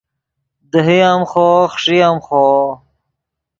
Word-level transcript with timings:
دیہے 0.71 0.97
ام 1.09 1.21
خوو 1.31 1.59
خݰئے 1.73 1.97
ام 2.07 2.17
خوو 2.25 2.55